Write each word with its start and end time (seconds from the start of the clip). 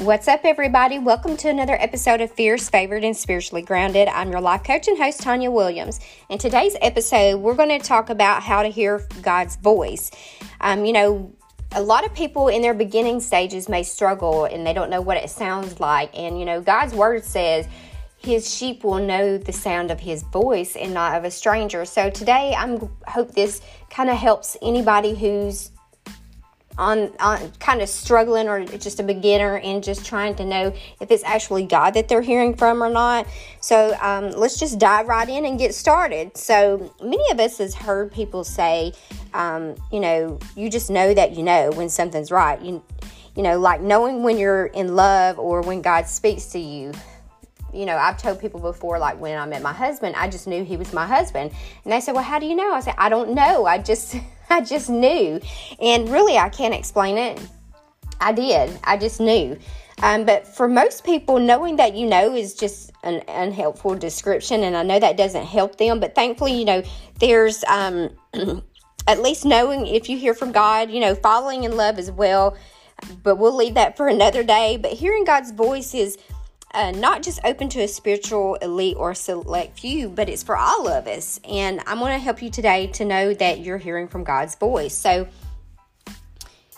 What's 0.00 0.28
up, 0.28 0.40
everybody? 0.44 0.98
Welcome 0.98 1.36
to 1.36 1.50
another 1.50 1.76
episode 1.78 2.22
of 2.22 2.30
Fierce, 2.30 2.70
Favored, 2.70 3.04
and 3.04 3.14
Spiritually 3.14 3.60
Grounded. 3.60 4.08
I'm 4.08 4.30
your 4.32 4.40
life 4.40 4.64
coach 4.64 4.88
and 4.88 4.96
host, 4.96 5.20
Tanya 5.20 5.50
Williams. 5.50 6.00
In 6.30 6.38
today's 6.38 6.74
episode, 6.80 7.36
we're 7.42 7.54
going 7.54 7.68
to 7.68 7.78
talk 7.78 8.08
about 8.08 8.42
how 8.42 8.62
to 8.62 8.70
hear 8.70 9.06
God's 9.20 9.56
voice. 9.56 10.10
Um, 10.62 10.86
you 10.86 10.94
know, 10.94 11.36
a 11.72 11.82
lot 11.82 12.06
of 12.06 12.14
people 12.14 12.48
in 12.48 12.62
their 12.62 12.72
beginning 12.72 13.20
stages 13.20 13.68
may 13.68 13.82
struggle 13.82 14.46
and 14.46 14.66
they 14.66 14.72
don't 14.72 14.88
know 14.88 15.02
what 15.02 15.18
it 15.18 15.28
sounds 15.28 15.80
like. 15.80 16.18
And, 16.18 16.38
you 16.38 16.46
know, 16.46 16.62
God's 16.62 16.94
word 16.94 17.22
says, 17.22 17.68
his 18.16 18.50
sheep 18.50 18.84
will 18.84 19.04
know 19.04 19.36
the 19.36 19.52
sound 19.52 19.90
of 19.90 20.00
his 20.00 20.22
voice 20.22 20.76
and 20.76 20.94
not 20.94 21.14
of 21.14 21.24
a 21.24 21.30
stranger. 21.30 21.84
So 21.84 22.08
today 22.08 22.54
I'm 22.56 22.88
hope 23.06 23.32
this 23.32 23.60
kind 23.90 24.08
of 24.08 24.16
helps 24.16 24.56
anybody 24.62 25.14
who's 25.14 25.70
on, 26.80 27.12
on 27.20 27.52
kind 27.60 27.82
of 27.82 27.88
struggling 27.88 28.48
or 28.48 28.64
just 28.64 28.98
a 28.98 29.02
beginner 29.02 29.58
and 29.58 29.84
just 29.84 30.04
trying 30.04 30.34
to 30.36 30.44
know 30.44 30.74
if 31.00 31.10
it's 31.10 31.22
actually 31.24 31.64
God 31.64 31.90
that 31.90 32.08
they're 32.08 32.22
hearing 32.22 32.56
from 32.56 32.82
or 32.82 32.88
not. 32.88 33.26
So 33.60 33.96
um, 34.00 34.30
let's 34.30 34.58
just 34.58 34.78
dive 34.78 35.06
right 35.06 35.28
in 35.28 35.44
and 35.44 35.58
get 35.58 35.74
started. 35.74 36.36
So 36.36 36.92
many 37.02 37.30
of 37.30 37.38
us 37.38 37.58
has 37.58 37.74
heard 37.74 38.10
people 38.10 38.42
say, 38.44 38.94
um, 39.34 39.76
you 39.92 40.00
know, 40.00 40.38
you 40.56 40.70
just 40.70 40.90
know 40.90 41.12
that 41.12 41.36
you 41.36 41.42
know 41.42 41.70
when 41.72 41.90
something's 41.90 42.30
right. 42.30 42.60
You, 42.60 42.82
you 43.36 43.42
know, 43.42 43.60
like 43.60 43.80
knowing 43.80 44.22
when 44.22 44.38
you're 44.38 44.66
in 44.66 44.96
love 44.96 45.38
or 45.38 45.60
when 45.60 45.82
God 45.82 46.06
speaks 46.06 46.46
to 46.46 46.58
you 46.58 46.92
you 47.72 47.86
know, 47.86 47.96
I've 47.96 48.16
told 48.16 48.40
people 48.40 48.60
before, 48.60 48.98
like 48.98 49.20
when 49.20 49.38
I 49.38 49.46
met 49.46 49.62
my 49.62 49.72
husband, 49.72 50.16
I 50.16 50.28
just 50.28 50.46
knew 50.46 50.64
he 50.64 50.76
was 50.76 50.92
my 50.92 51.06
husband. 51.06 51.52
And 51.84 51.92
they 51.92 52.00
said, 52.00 52.14
Well, 52.14 52.24
how 52.24 52.38
do 52.38 52.46
you 52.46 52.54
know? 52.54 52.72
I 52.72 52.80
said, 52.80 52.94
I 52.98 53.08
don't 53.08 53.34
know. 53.34 53.66
I 53.66 53.78
just 53.78 54.16
I 54.50 54.60
just 54.60 54.90
knew. 54.90 55.40
And 55.80 56.08
really, 56.08 56.36
I 56.36 56.48
can't 56.48 56.74
explain 56.74 57.18
it. 57.18 57.40
I 58.20 58.32
did. 58.32 58.78
I 58.84 58.96
just 58.96 59.20
knew. 59.20 59.58
Um, 60.02 60.24
but 60.24 60.46
for 60.46 60.68
most 60.68 61.04
people, 61.04 61.38
knowing 61.38 61.76
that 61.76 61.94
you 61.94 62.06
know 62.06 62.34
is 62.34 62.54
just 62.54 62.90
an 63.02 63.22
unhelpful 63.28 63.96
description, 63.96 64.62
and 64.62 64.76
I 64.76 64.82
know 64.82 64.98
that 64.98 65.16
doesn't 65.16 65.44
help 65.44 65.76
them. 65.76 66.00
But 66.00 66.14
thankfully, 66.14 66.52
you 66.52 66.64
know, 66.64 66.82
there's 67.18 67.64
um, 67.64 68.10
at 69.06 69.20
least 69.20 69.44
knowing 69.44 69.86
if 69.86 70.08
you 70.08 70.16
hear 70.16 70.34
from 70.34 70.52
God, 70.52 70.90
you 70.90 71.00
know, 71.00 71.14
following 71.14 71.64
in 71.64 71.76
love 71.76 71.98
as 71.98 72.10
well. 72.10 72.56
But 73.22 73.36
we'll 73.36 73.56
leave 73.56 73.74
that 73.74 73.96
for 73.96 74.08
another 74.08 74.42
day. 74.42 74.76
But 74.76 74.92
hearing 74.92 75.24
God's 75.24 75.52
voice 75.52 75.94
is 75.94 76.18
uh, 76.72 76.92
not 76.92 77.22
just 77.22 77.40
open 77.44 77.68
to 77.70 77.80
a 77.80 77.88
spiritual 77.88 78.54
elite 78.56 78.96
or 78.96 79.14
select 79.14 79.78
few, 79.78 80.08
but 80.08 80.28
it's 80.28 80.42
for 80.42 80.56
all 80.56 80.88
of 80.88 81.06
us. 81.06 81.40
And 81.48 81.80
I'm 81.86 81.98
going 81.98 82.12
to 82.12 82.18
help 82.18 82.42
you 82.42 82.50
today 82.50 82.86
to 82.88 83.04
know 83.04 83.34
that 83.34 83.60
you're 83.60 83.78
hearing 83.78 84.08
from 84.08 84.24
God's 84.24 84.54
voice. 84.54 84.94
So 84.94 85.26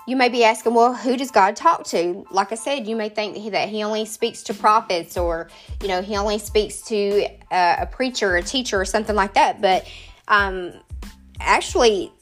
you 0.07 0.17
may 0.17 0.29
be 0.29 0.45
asking, 0.45 0.75
well, 0.75 0.95
who 0.95 1.17
does 1.17 1.31
God 1.31 1.55
talk 1.55 1.85
to? 1.89 2.27
Like 2.31 2.53
I 2.53 2.57
said, 2.57 2.87
you 2.89 2.97
may 2.97 3.09
think 3.09 3.53
that 3.53 3.69
he, 3.69 3.85
only 3.85 4.05
speaks 4.05 4.43
to 4.45 4.55
prophets 4.55 5.17
or, 5.17 5.49
you 5.81 5.89
know, 5.89 6.03
he 6.03 6.17
only 6.17 6.39
speaks 6.39 6.81
to 6.83 7.27
uh, 7.51 7.77
a 7.81 7.87
preacher, 7.87 8.37
a 8.37 8.43
teacher, 8.43 8.81
or 8.81 8.85
something 8.85 9.15
like 9.15 9.35
that. 9.35 9.61
But 9.61 9.87
um, 10.27 10.73
actually, 11.39 12.13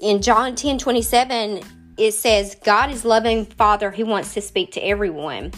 in 0.00 0.22
John 0.22 0.54
10 0.54 0.78
27, 0.78 1.62
it 1.96 2.12
says, 2.12 2.56
God 2.64 2.90
is 2.90 3.04
loving 3.04 3.46
Father 3.46 3.90
who 3.90 4.06
wants 4.06 4.34
to 4.34 4.40
speak 4.40 4.72
to 4.72 4.80
everyone. 4.80 5.52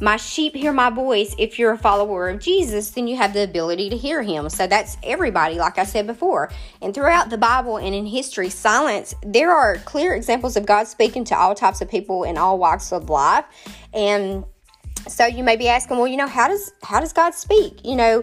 My 0.00 0.16
sheep 0.16 0.54
hear 0.54 0.72
my 0.72 0.90
voice. 0.90 1.34
If 1.38 1.58
you're 1.58 1.72
a 1.72 1.78
follower 1.78 2.28
of 2.28 2.40
Jesus, 2.40 2.90
then 2.90 3.08
you 3.08 3.16
have 3.16 3.32
the 3.32 3.42
ability 3.42 3.90
to 3.90 3.96
hear 3.96 4.22
him. 4.22 4.48
So 4.48 4.66
that's 4.66 4.96
everybody, 5.02 5.56
like 5.56 5.78
I 5.78 5.84
said 5.84 6.06
before. 6.06 6.50
And 6.80 6.94
throughout 6.94 7.30
the 7.30 7.38
Bible 7.38 7.78
and 7.78 7.94
in 7.94 8.06
history, 8.06 8.48
silence, 8.48 9.14
there 9.22 9.50
are 9.50 9.76
clear 9.78 10.14
examples 10.14 10.56
of 10.56 10.66
God 10.66 10.86
speaking 10.86 11.24
to 11.24 11.36
all 11.36 11.54
types 11.54 11.80
of 11.80 11.88
people 11.90 12.24
in 12.24 12.38
all 12.38 12.58
walks 12.58 12.92
of 12.92 13.10
life. 13.10 13.44
And 13.92 14.44
so 15.08 15.26
you 15.26 15.42
may 15.42 15.56
be 15.56 15.68
asking, 15.68 15.96
well, 15.96 16.06
you 16.06 16.16
know, 16.16 16.28
how 16.28 16.48
does 16.48 16.72
how 16.82 17.00
does 17.00 17.12
God 17.12 17.34
speak? 17.34 17.84
You 17.84 17.96
know, 17.96 18.22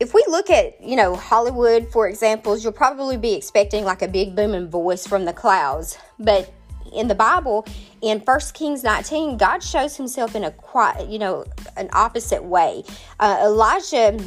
if 0.00 0.14
we 0.14 0.24
look 0.28 0.50
at, 0.50 0.80
you 0.80 0.96
know, 0.96 1.16
Hollywood, 1.16 1.88
for 1.92 2.08
examples, 2.08 2.62
you'll 2.62 2.72
probably 2.72 3.16
be 3.16 3.34
expecting 3.34 3.84
like 3.84 4.02
a 4.02 4.08
big 4.08 4.34
booming 4.36 4.68
voice 4.68 5.06
from 5.06 5.24
the 5.24 5.32
clouds. 5.32 5.98
But 6.18 6.52
in 6.92 7.08
the 7.08 7.14
Bible, 7.14 7.66
in 8.02 8.20
First 8.20 8.54
Kings 8.54 8.82
19, 8.82 9.36
God 9.36 9.62
shows 9.62 9.96
himself 9.96 10.34
in 10.34 10.44
a 10.44 10.50
quite, 10.50 11.08
you 11.08 11.18
know, 11.18 11.44
an 11.76 11.88
opposite 11.92 12.44
way. 12.44 12.84
Uh, 13.18 13.38
Elijah 13.42 14.18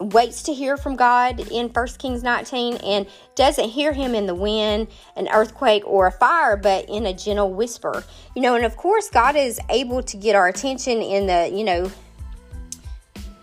waits 0.00 0.42
to 0.42 0.52
hear 0.52 0.76
from 0.76 0.96
God 0.96 1.40
in 1.50 1.70
First 1.70 1.98
Kings 1.98 2.22
19 2.22 2.76
and 2.76 3.06
doesn't 3.34 3.68
hear 3.68 3.92
him 3.92 4.14
in 4.14 4.26
the 4.26 4.34
wind, 4.34 4.88
an 5.16 5.28
earthquake, 5.28 5.82
or 5.86 6.06
a 6.06 6.12
fire, 6.12 6.56
but 6.56 6.88
in 6.88 7.06
a 7.06 7.14
gentle 7.14 7.52
whisper. 7.52 8.04
You 8.34 8.42
know, 8.42 8.54
and 8.54 8.64
of 8.64 8.76
course, 8.76 9.08
God 9.08 9.36
is 9.36 9.58
able 9.70 10.02
to 10.02 10.16
get 10.16 10.34
our 10.34 10.48
attention 10.48 11.00
in 11.00 11.26
the, 11.26 11.50
you 11.56 11.64
know, 11.64 11.90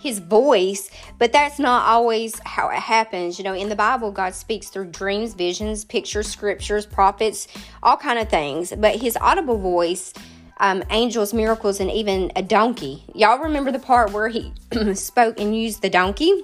his 0.03 0.19
voice, 0.19 0.91
but 1.17 1.31
that's 1.31 1.57
not 1.57 1.87
always 1.87 2.37
how 2.45 2.67
it 2.69 2.79
happens. 2.79 3.39
You 3.39 3.45
know, 3.45 3.53
in 3.53 3.69
the 3.69 3.75
Bible, 3.75 4.11
God 4.11 4.35
speaks 4.35 4.67
through 4.67 4.87
dreams, 4.87 5.33
visions, 5.33 5.85
pictures, 5.85 6.27
scriptures, 6.27 6.85
prophets, 6.85 7.47
all 7.81 7.95
kind 7.95 8.19
of 8.19 8.29
things. 8.29 8.73
But 8.77 8.97
his 8.97 9.17
audible 9.21 9.57
voice, 9.57 10.13
um, 10.59 10.83
angels, 10.89 11.33
miracles, 11.33 11.79
and 11.79 11.89
even 11.89 12.33
a 12.35 12.43
donkey. 12.43 13.03
Y'all 13.15 13.39
remember 13.39 13.71
the 13.71 13.79
part 13.79 14.11
where 14.11 14.27
he 14.27 14.51
spoke 14.93 15.39
and 15.39 15.57
used 15.57 15.81
the 15.81 15.89
donkey? 15.89 16.43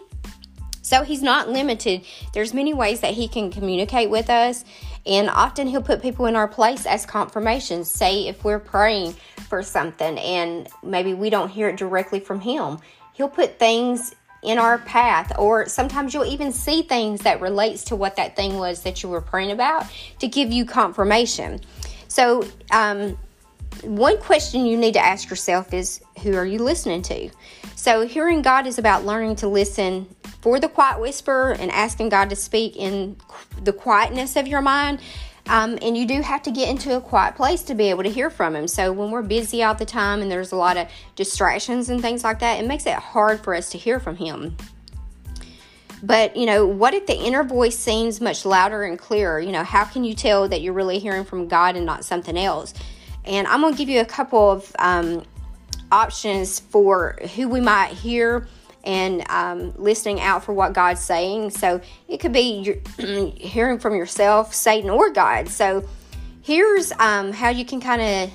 So 0.81 1.03
he's 1.03 1.21
not 1.21 1.49
limited. 1.49 2.03
There's 2.33 2.53
many 2.53 2.73
ways 2.73 3.01
that 3.01 3.13
he 3.13 3.27
can 3.27 3.51
communicate 3.51 4.09
with 4.09 4.29
us. 4.29 4.65
And 5.05 5.29
often 5.29 5.67
he'll 5.67 5.83
put 5.83 6.01
people 6.01 6.25
in 6.25 6.35
our 6.35 6.47
place 6.47 6.85
as 6.85 7.05
confirmation. 7.05 7.83
Say 7.83 8.27
if 8.27 8.43
we're 8.43 8.59
praying 8.59 9.15
for 9.49 9.61
something 9.61 10.17
and 10.17 10.67
maybe 10.81 11.13
we 11.13 11.29
don't 11.29 11.49
hear 11.49 11.69
it 11.69 11.77
directly 11.77 12.19
from 12.19 12.39
him, 12.39 12.79
He'll 13.19 13.27
put 13.27 13.59
things 13.59 14.15
in 14.43 14.57
our 14.57 14.77
path 14.77 15.33
or 15.37 15.67
sometimes 15.67 16.13
you'll 16.13 16.23
even 16.23 16.53
see 16.53 16.83
things 16.83 17.19
that 17.23 17.41
relates 17.41 17.83
to 17.83 17.95
what 17.97 18.15
that 18.15 18.37
thing 18.37 18.57
was 18.57 18.83
that 18.83 19.03
you 19.03 19.09
were 19.09 19.19
praying 19.19 19.51
about 19.51 19.85
to 20.19 20.27
give 20.29 20.53
you 20.53 20.63
confirmation. 20.63 21.59
So 22.07 22.47
um, 22.71 23.17
one 23.83 24.17
question 24.19 24.65
you 24.65 24.77
need 24.77 24.93
to 24.93 25.01
ask 25.01 25.29
yourself 25.29 25.73
is 25.73 25.99
who 26.23 26.33
are 26.33 26.45
you 26.45 26.59
listening 26.59 27.01
to? 27.01 27.29
So 27.75 28.07
hearing 28.07 28.41
god 28.41 28.65
is 28.65 28.79
about 28.79 29.05
learning 29.05 29.35
to 29.35 29.49
listen 29.49 30.07
for 30.41 30.57
the 30.57 30.69
quiet 30.69 31.01
whisper 31.01 31.51
and 31.51 31.69
asking 31.71 32.07
god 32.07 32.29
to 32.29 32.37
speak 32.37 32.77
in 32.77 33.17
the 33.61 33.73
quietness 33.73 34.37
of 34.37 34.47
your 34.47 34.61
mind 34.61 35.01
um, 35.49 35.79
and 35.81 35.97
you 35.97 36.05
do 36.05 36.21
have 36.21 36.43
to 36.43 36.51
get 36.51 36.69
into 36.69 36.95
a 36.95 37.01
quiet 37.01 37.35
place 37.35 37.63
to 37.63 37.73
be 37.73 37.89
able 37.89 38.03
to 38.03 38.09
hear 38.09 38.29
from 38.29 38.55
him. 38.55 38.67
So 38.67 38.93
when 38.93 39.09
we're 39.09 39.23
busy 39.23 39.63
all 39.63 39.73
the 39.73 39.85
time 39.85 40.21
and 40.21 40.31
there's 40.31 40.51
a 40.51 40.55
lot 40.55 40.77
of 40.77 40.87
distractions 41.15 41.89
and 41.89 42.01
things 42.01 42.23
like 42.23 42.39
that, 42.39 42.63
it 42.63 42.67
makes 42.67 42.85
it 42.85 42.93
hard 42.93 43.41
for 43.41 43.55
us 43.55 43.69
to 43.71 43.77
hear 43.77 43.99
from 43.99 44.15
him. 44.15 44.55
But, 46.01 46.37
you 46.37 46.45
know, 46.45 46.65
what 46.65 46.93
if 46.93 47.07
the 47.07 47.17
inner 47.17 47.43
voice 47.43 47.77
seems 47.77 48.21
much 48.21 48.45
louder 48.45 48.83
and 48.83 48.97
clearer? 48.97 49.39
You 49.39 49.51
know, 49.51 49.63
how 49.63 49.83
can 49.83 50.03
you 50.03 50.13
tell 50.13 50.47
that 50.47 50.61
you're 50.61 50.73
really 50.73 50.99
hearing 50.99 51.25
from 51.25 51.47
God 51.47 51.75
and 51.75 51.85
not 51.85 52.05
something 52.05 52.37
else? 52.37 52.73
And 53.25 53.47
I'm 53.47 53.61
going 53.61 53.73
to 53.73 53.77
give 53.77 53.89
you 53.89 53.99
a 53.99 54.05
couple 54.05 54.51
of 54.51 54.73
um, 54.79 55.25
options 55.91 56.59
for 56.59 57.17
who 57.35 57.49
we 57.49 57.59
might 57.59 57.89
hear 57.89 58.47
and 58.83 59.29
um, 59.29 59.73
listening 59.75 60.21
out 60.21 60.43
for 60.43 60.53
what 60.53 60.73
God's 60.73 61.01
saying. 61.01 61.51
So 61.51 61.81
it 62.07 62.19
could 62.19 62.33
be 62.33 62.79
hearing 63.37 63.79
from 63.79 63.95
yourself, 63.95 64.53
Satan, 64.53 64.89
or 64.89 65.09
God. 65.09 65.49
So 65.49 65.87
here's 66.41 66.91
um, 66.93 67.31
how 67.31 67.49
you 67.49 67.65
can 67.65 67.81
kind 67.81 68.01
of 68.01 68.31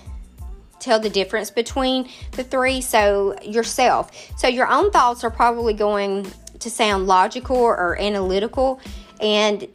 tell 0.80 1.00
the 1.00 1.08
difference 1.08 1.50
between 1.50 2.08
the 2.32 2.44
three. 2.44 2.80
So 2.80 3.36
yourself. 3.42 4.10
So 4.36 4.48
your 4.48 4.68
own 4.68 4.90
thoughts 4.90 5.24
are 5.24 5.30
probably 5.30 5.74
going 5.74 6.30
to 6.58 6.70
sound 6.70 7.06
logical 7.06 7.56
or 7.56 7.98
analytical, 8.00 8.80
and 9.20 9.66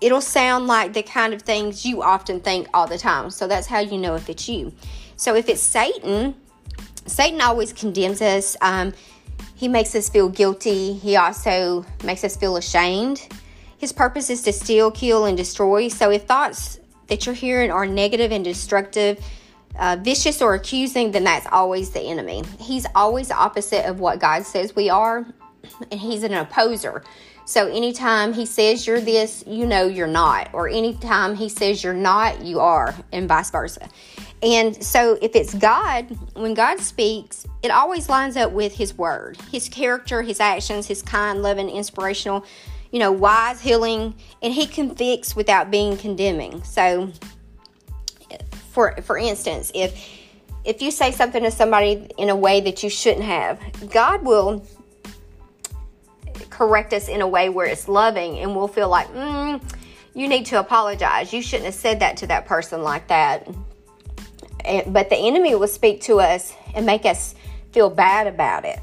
it'll 0.00 0.20
sound 0.20 0.66
like 0.66 0.92
the 0.92 1.02
kind 1.02 1.32
of 1.32 1.42
things 1.42 1.86
you 1.86 2.02
often 2.02 2.40
think 2.40 2.68
all 2.74 2.86
the 2.86 2.98
time. 2.98 3.30
So 3.30 3.46
that's 3.46 3.66
how 3.66 3.78
you 3.80 3.96
know 3.96 4.14
if 4.14 4.28
it's 4.28 4.48
you. 4.48 4.72
So 5.16 5.34
if 5.34 5.48
it's 5.48 5.62
Satan, 5.62 6.34
Satan 7.06 7.40
always 7.40 7.72
condemns 7.72 8.20
us. 8.20 8.56
Um, 8.60 8.92
he 9.54 9.68
makes 9.68 9.94
us 9.94 10.08
feel 10.08 10.28
guilty. 10.28 10.94
He 10.94 11.16
also 11.16 11.84
makes 12.04 12.24
us 12.24 12.36
feel 12.36 12.56
ashamed. 12.56 13.28
His 13.78 13.92
purpose 13.92 14.30
is 14.30 14.42
to 14.42 14.52
steal, 14.52 14.90
kill, 14.90 15.26
and 15.26 15.36
destroy. 15.36 15.88
So 15.88 16.10
if 16.10 16.24
thoughts 16.24 16.78
that 17.08 17.26
you're 17.26 17.34
hearing 17.34 17.70
are 17.70 17.86
negative 17.86 18.32
and 18.32 18.44
destructive, 18.44 19.24
uh, 19.78 19.96
vicious 20.00 20.40
or 20.40 20.54
accusing, 20.54 21.10
then 21.10 21.24
that's 21.24 21.46
always 21.50 21.90
the 21.90 22.00
enemy. 22.00 22.42
He's 22.60 22.86
always 22.94 23.30
opposite 23.30 23.84
of 23.88 24.00
what 24.00 24.20
God 24.20 24.44
says 24.44 24.74
we 24.74 24.88
are, 24.88 25.26
and 25.90 26.00
he's 26.00 26.22
an 26.22 26.32
opposer. 26.34 27.02
So 27.46 27.68
anytime 27.68 28.32
he 28.32 28.46
says 28.46 28.86
you're 28.86 29.00
this, 29.00 29.44
you 29.46 29.66
know 29.66 29.86
you're 29.86 30.06
not. 30.06 30.48
Or 30.52 30.68
anytime 30.68 31.34
he 31.34 31.48
says 31.48 31.84
you're 31.84 31.92
not, 31.92 32.42
you 32.42 32.60
are, 32.60 32.94
and 33.12 33.28
vice 33.28 33.50
versa. 33.50 33.88
And 34.42 34.82
so 34.82 35.18
if 35.20 35.34
it's 35.34 35.54
God, 35.54 36.06
when 36.34 36.54
God 36.54 36.80
speaks, 36.80 37.46
it 37.62 37.70
always 37.70 38.08
lines 38.08 38.36
up 38.36 38.52
with 38.52 38.74
his 38.74 38.96
word, 38.96 39.38
his 39.50 39.68
character, 39.68 40.22
his 40.22 40.40
actions, 40.40 40.86
his 40.86 41.02
kind, 41.02 41.42
loving, 41.42 41.68
inspirational, 41.70 42.44
you 42.90 42.98
know, 42.98 43.12
wise, 43.12 43.60
healing, 43.60 44.14
and 44.42 44.52
he 44.52 44.66
convicts 44.66 45.34
without 45.36 45.70
being 45.70 45.96
condemning. 45.96 46.62
So 46.64 47.12
For 48.72 48.96
for 49.02 49.16
instance, 49.16 49.70
if 49.74 49.94
if 50.64 50.82
you 50.82 50.90
say 50.90 51.12
something 51.12 51.42
to 51.42 51.50
somebody 51.50 52.08
in 52.18 52.28
a 52.28 52.36
way 52.36 52.60
that 52.62 52.82
you 52.82 52.90
shouldn't 52.90 53.24
have, 53.24 53.60
God 53.90 54.24
will 54.24 54.66
correct 56.50 56.92
us 56.92 57.08
in 57.08 57.20
a 57.20 57.28
way 57.28 57.48
where 57.48 57.66
it's 57.66 57.88
loving 57.88 58.38
and 58.38 58.54
we'll 58.54 58.68
feel 58.68 58.88
like, 58.88 59.08
mm, 59.08 59.60
you 60.14 60.28
need 60.28 60.46
to 60.46 60.60
apologize. 60.60 61.32
You 61.32 61.42
shouldn't 61.42 61.66
have 61.66 61.74
said 61.74 62.00
that 62.00 62.16
to 62.18 62.26
that 62.28 62.46
person 62.46 62.82
like 62.82 63.08
that. 63.08 63.48
And, 64.64 64.92
but 64.92 65.10
the 65.10 65.16
enemy 65.16 65.54
will 65.54 65.68
speak 65.68 66.00
to 66.02 66.20
us 66.20 66.54
and 66.74 66.86
make 66.86 67.04
us 67.04 67.34
feel 67.72 67.90
bad 67.90 68.26
about 68.26 68.64
it. 68.64 68.80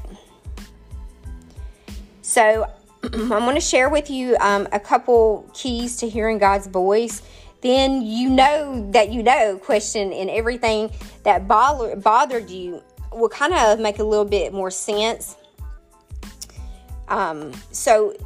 So 2.20 2.66
I'm 3.02 3.28
going 3.28 3.54
to 3.54 3.60
share 3.60 3.88
with 3.88 4.10
you 4.10 4.36
um, 4.40 4.68
a 4.72 4.80
couple 4.80 5.50
keys 5.54 5.96
to 5.98 6.08
hearing 6.08 6.38
God's 6.38 6.66
voice. 6.66 7.22
Then 7.62 8.02
you 8.02 8.28
know 8.28 8.90
that 8.92 9.10
you 9.10 9.22
know 9.22 9.58
question 9.62 10.12
and 10.12 10.28
everything 10.28 10.90
that 11.22 11.46
bother, 11.46 11.96
bothered 11.96 12.50
you 12.50 12.82
will 13.12 13.28
kind 13.28 13.54
of 13.54 13.78
make 13.78 13.98
a 13.98 14.04
little 14.04 14.24
bit 14.24 14.52
more 14.52 14.70
sense. 14.70 15.36
Um, 17.12 17.52
so, 17.72 18.16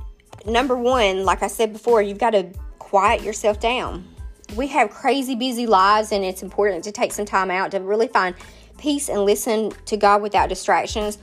number 0.46 0.76
one, 0.76 1.24
like 1.24 1.42
I 1.42 1.48
said 1.48 1.72
before, 1.72 2.00
you've 2.00 2.18
got 2.18 2.30
to 2.30 2.46
quiet 2.78 3.22
yourself 3.22 3.58
down. 3.58 4.06
We 4.54 4.68
have 4.68 4.90
crazy 4.90 5.34
busy 5.34 5.66
lives, 5.66 6.12
and 6.12 6.24
it's 6.24 6.42
important 6.42 6.84
to 6.84 6.92
take 6.92 7.12
some 7.12 7.26
time 7.26 7.50
out 7.50 7.72
to 7.72 7.80
really 7.80 8.06
find 8.06 8.36
peace 8.78 9.08
and 9.08 9.24
listen 9.24 9.72
to 9.86 9.96
God 9.96 10.22
without 10.22 10.48
distractions. 10.48 11.18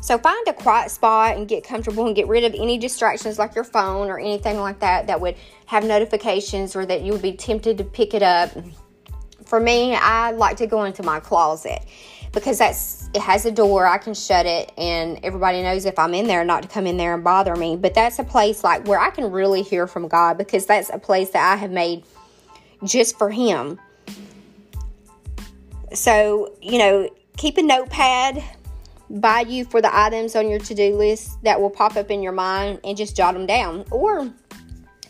So 0.00 0.18
find 0.18 0.46
a 0.48 0.52
quiet 0.52 0.90
spot 0.90 1.36
and 1.36 1.46
get 1.46 1.62
comfortable 1.62 2.04
and 2.06 2.16
get 2.16 2.26
rid 2.26 2.42
of 2.42 2.52
any 2.52 2.78
distractions 2.78 3.38
like 3.38 3.54
your 3.54 3.64
phone 3.64 4.08
or 4.08 4.18
anything 4.18 4.58
like 4.58 4.80
that 4.80 5.06
that 5.06 5.20
would 5.20 5.36
have 5.66 5.84
notifications 5.84 6.74
or 6.74 6.84
that 6.84 7.02
you 7.02 7.12
would 7.12 7.22
be 7.22 7.32
tempted 7.32 7.78
to 7.78 7.84
pick 7.84 8.12
it 8.12 8.22
up. 8.22 8.50
For 9.44 9.60
me, 9.60 9.94
I 9.94 10.32
like 10.32 10.56
to 10.56 10.66
go 10.66 10.82
into 10.82 11.04
my 11.04 11.20
closet 11.20 11.86
because 12.34 12.58
that's 12.58 13.08
it 13.14 13.22
has 13.22 13.46
a 13.46 13.52
door 13.52 13.86
I 13.86 13.98
can 13.98 14.12
shut 14.12 14.44
it 14.44 14.72
and 14.76 15.20
everybody 15.22 15.62
knows 15.62 15.84
if 15.84 15.98
I'm 15.98 16.14
in 16.14 16.26
there 16.26 16.44
not 16.44 16.64
to 16.64 16.68
come 16.68 16.86
in 16.86 16.96
there 16.96 17.14
and 17.14 17.22
bother 17.22 17.54
me. 17.54 17.76
But 17.76 17.94
that's 17.94 18.18
a 18.18 18.24
place 18.24 18.64
like 18.64 18.86
where 18.86 18.98
I 18.98 19.10
can 19.10 19.30
really 19.30 19.62
hear 19.62 19.86
from 19.86 20.08
God 20.08 20.36
because 20.36 20.66
that's 20.66 20.90
a 20.90 20.98
place 20.98 21.30
that 21.30 21.52
I 21.52 21.56
have 21.56 21.70
made 21.70 22.04
just 22.82 23.16
for 23.16 23.30
him. 23.30 23.78
So 25.92 26.52
you 26.60 26.78
know 26.78 27.08
keep 27.36 27.56
a 27.56 27.62
notepad 27.62 28.42
by 29.10 29.40
you 29.40 29.64
for 29.64 29.80
the 29.80 29.96
items 29.96 30.34
on 30.34 30.48
your 30.48 30.58
to-do 30.58 30.96
list 30.96 31.42
that 31.44 31.60
will 31.60 31.70
pop 31.70 31.96
up 31.96 32.10
in 32.10 32.22
your 32.22 32.32
mind 32.32 32.80
and 32.84 32.96
just 32.96 33.16
jot 33.16 33.34
them 33.34 33.46
down. 33.46 33.84
Or 33.90 34.32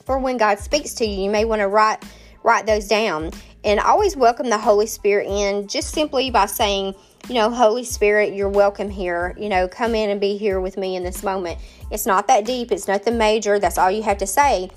for 0.05 0.19
when 0.19 0.37
God 0.37 0.59
speaks 0.59 0.93
to 0.95 1.07
you 1.07 1.25
you 1.25 1.31
may 1.31 1.47
want 1.47 1.61
to 1.61 1.69
write 1.69 2.05
write 2.43 2.67
those 2.67 2.87
down 2.87 3.31
and 3.65 3.81
always 3.81 4.17
welcome 4.17 4.51
the 4.51 4.59
Holy 4.59 4.87
Spirit 4.87 5.27
in 5.27 5.67
just 5.67 5.93
simply 5.93 6.31
by 6.31 6.47
saying 6.47 6.95
you 7.29 7.37
know, 7.37 7.51
Holy 7.51 7.85
Spirit, 7.85 8.35
you're 8.35 8.51
welcome 8.51 8.91
here. 8.91 9.35
You 9.39 9.49
know, 9.49 9.67
come 9.67 9.95
in 9.95 10.11
and 10.11 10.21
be 10.21 10.37
here 10.37 10.61
with 10.61 10.77
me 10.77 10.97
in 10.97 11.03
this 11.03 11.23
moment. 11.23 11.59
It's 11.91 12.07
not 12.07 12.27
that 12.29 12.45
deep, 12.45 12.71
it's 12.71 12.87
nothing 12.87 13.17
major. 13.17 13.59
That's 13.59 13.79
all 13.79 13.91
you 13.91 14.03
have 14.03 14.19
to 14.19 14.27
say. 14.27 14.71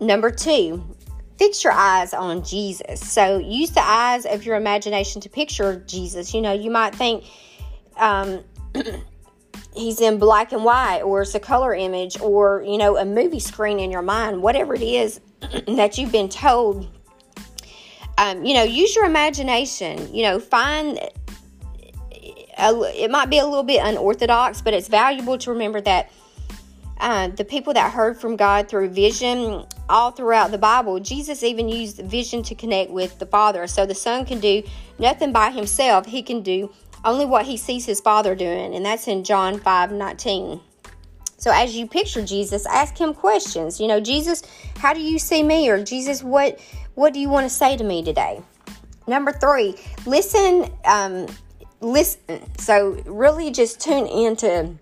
Number 0.00 0.30
two, 0.30 0.82
fix 1.38 1.62
your 1.62 1.72
eyes 1.72 2.14
on 2.14 2.42
Jesus. 2.44 3.06
So 3.06 3.38
use 3.38 3.70
the 3.70 3.82
eyes 3.82 4.24
of 4.24 4.46
your 4.46 4.56
imagination 4.56 5.20
to 5.22 5.28
picture 5.28 5.84
Jesus. 5.86 6.32
You 6.32 6.40
know, 6.40 6.52
you 6.52 6.70
might 6.70 6.94
think 6.94 7.24
um, 7.96 8.42
he's 9.74 10.00
in 10.00 10.18
black 10.18 10.52
and 10.52 10.64
white, 10.64 11.02
or 11.02 11.22
it's 11.22 11.34
a 11.34 11.40
color 11.40 11.74
image, 11.74 12.18
or, 12.20 12.64
you 12.66 12.78
know, 12.78 12.96
a 12.96 13.04
movie 13.04 13.40
screen 13.40 13.80
in 13.80 13.90
your 13.90 14.02
mind, 14.02 14.40
whatever 14.40 14.74
it 14.74 14.82
is 14.82 15.20
that 15.66 15.98
you've 15.98 16.12
been 16.12 16.28
told 16.28 16.88
um, 18.18 18.44
you 18.44 18.52
know, 18.52 18.64
use 18.64 18.94
your 18.96 19.04
imagination. 19.04 20.12
You 20.14 20.24
know, 20.24 20.40
find 20.40 20.98
a, 22.58 23.02
it 23.02 23.10
might 23.10 23.30
be 23.30 23.38
a 23.38 23.44
little 23.44 23.62
bit 23.62 23.80
unorthodox, 23.82 24.60
but 24.60 24.74
it's 24.74 24.88
valuable 24.88 25.38
to 25.38 25.52
remember 25.52 25.80
that 25.82 26.10
uh, 26.98 27.28
the 27.28 27.44
people 27.44 27.72
that 27.74 27.92
heard 27.92 28.20
from 28.20 28.34
God 28.34 28.68
through 28.68 28.88
vision 28.88 29.64
all 29.88 30.10
throughout 30.10 30.50
the 30.50 30.58
Bible, 30.58 30.98
Jesus 30.98 31.44
even 31.44 31.68
used 31.68 31.98
vision 31.98 32.42
to 32.42 32.56
connect 32.56 32.90
with 32.90 33.20
the 33.20 33.26
Father. 33.26 33.68
So 33.68 33.86
the 33.86 33.94
Son 33.94 34.26
can 34.26 34.40
do 34.40 34.64
nothing 34.98 35.30
by 35.30 35.52
himself, 35.52 36.06
he 36.06 36.22
can 36.22 36.42
do 36.42 36.72
only 37.04 37.24
what 37.24 37.46
he 37.46 37.56
sees 37.56 37.86
his 37.86 38.00
Father 38.00 38.34
doing, 38.34 38.74
and 38.74 38.84
that's 38.84 39.06
in 39.06 39.22
John 39.22 39.60
5 39.60 39.92
19. 39.92 40.60
So 41.36 41.52
as 41.52 41.76
you 41.76 41.86
picture 41.86 42.24
Jesus, 42.24 42.66
ask 42.66 42.98
him 42.98 43.14
questions. 43.14 43.78
You 43.78 43.86
know, 43.86 44.00
Jesus, 44.00 44.42
how 44.76 44.92
do 44.92 45.00
you 45.00 45.20
see 45.20 45.44
me? 45.44 45.68
Or 45.68 45.82
Jesus, 45.84 46.24
what 46.24 46.58
what 46.98 47.14
do 47.14 47.20
you 47.20 47.28
want 47.28 47.44
to 47.44 47.50
say 47.50 47.76
to 47.76 47.84
me 47.84 48.02
today? 48.02 48.42
Number 49.06 49.30
three, 49.30 49.76
listen. 50.04 50.68
Um, 50.84 51.28
listen. 51.80 52.40
So 52.58 53.00
really, 53.06 53.52
just 53.52 53.80
tune 53.80 54.08
into 54.08 54.74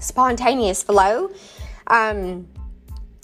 spontaneous 0.00 0.82
flow. 0.82 1.30
Um, 1.86 2.46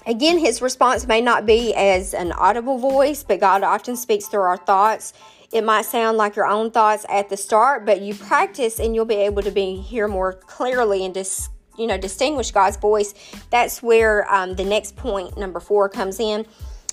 again, 0.07 0.39
his 0.39 0.63
response 0.63 1.07
may 1.07 1.21
not 1.21 1.45
be 1.45 1.75
as 1.75 2.15
an 2.15 2.33
audible 2.33 2.79
voice, 2.79 3.23
but 3.23 3.39
God 3.39 3.63
often 3.63 3.97
speaks 3.97 4.29
through 4.29 4.41
our 4.41 4.57
thoughts. 4.57 5.13
It 5.53 5.63
might 5.63 5.85
sound 5.85 6.17
like 6.17 6.37
your 6.37 6.47
own 6.47 6.71
thoughts 6.71 7.05
at 7.11 7.29
the 7.29 7.37
start, 7.37 7.85
but 7.85 8.01
you 8.01 8.15
practice 8.15 8.81
and 8.81 8.95
you'll 8.95 9.05
be 9.05 9.17
able 9.17 9.43
to 9.43 9.51
be 9.51 9.77
hear 9.77 10.09
more 10.09 10.33
clearly 10.33 11.05
and 11.05 11.13
dis, 11.13 11.51
you 11.77 11.87
know 11.87 11.99
distinguish 11.99 12.51
God's 12.51 12.79
voice. 12.79 13.13
That's 13.51 13.83
where 13.83 14.27
um, 14.33 14.55
the 14.55 14.65
next 14.65 14.97
point, 14.97 15.37
number 15.37 15.61
four, 15.61 15.91
comes 15.91 16.19
in 16.19 16.47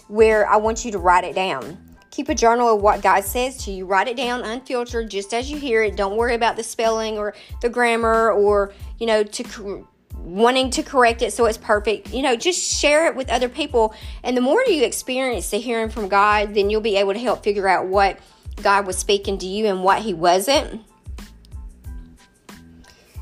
where 0.07 0.47
I 0.47 0.57
want 0.57 0.85
you 0.85 0.91
to 0.91 0.99
write 0.99 1.23
it 1.23 1.35
down. 1.35 1.77
Keep 2.11 2.29
a 2.29 2.35
journal 2.35 2.75
of 2.75 2.81
what 2.81 3.01
God 3.01 3.23
says 3.23 3.57
to 3.65 3.71
you. 3.71 3.85
Write 3.85 4.07
it 4.07 4.15
down 4.15 4.43
unfiltered 4.43 5.09
just 5.09 5.33
as 5.33 5.49
you 5.49 5.57
hear 5.57 5.81
it. 5.81 5.95
Don't 5.95 6.15
worry 6.15 6.35
about 6.35 6.55
the 6.55 6.63
spelling 6.63 7.17
or 7.17 7.33
the 7.61 7.69
grammar 7.69 8.31
or, 8.31 8.71
you 8.99 9.07
know, 9.07 9.23
to 9.23 9.87
wanting 10.17 10.69
to 10.69 10.83
correct 10.83 11.21
it 11.21 11.33
so 11.33 11.45
it's 11.45 11.57
perfect. 11.57 12.13
You 12.13 12.21
know, 12.21 12.35
just 12.35 12.61
share 12.79 13.07
it 13.07 13.15
with 13.15 13.29
other 13.29 13.49
people. 13.49 13.95
And 14.23 14.37
the 14.37 14.41
more 14.41 14.63
you 14.67 14.83
experience 14.83 15.49
the 15.49 15.57
hearing 15.57 15.89
from 15.89 16.07
God, 16.07 16.53
then 16.53 16.69
you'll 16.69 16.81
be 16.81 16.97
able 16.97 17.13
to 17.13 17.19
help 17.19 17.43
figure 17.43 17.67
out 17.67 17.87
what 17.87 18.19
God 18.61 18.85
was 18.85 18.97
speaking 18.97 19.37
to 19.39 19.47
you 19.47 19.65
and 19.65 19.83
what 19.83 20.01
he 20.01 20.13
wasn't. 20.13 20.81